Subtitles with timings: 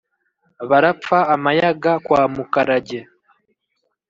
[0.69, 2.99] Barapfa Amayaga kwa Mukarage